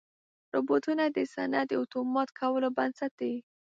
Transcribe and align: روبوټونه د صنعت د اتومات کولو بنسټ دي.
روبوټونه 0.53 1.03
د 1.15 1.17
صنعت 1.33 1.67
د 1.69 1.71
اتومات 1.83 2.29
کولو 2.39 2.67
بنسټ 2.77 3.11
دي. 3.21 3.33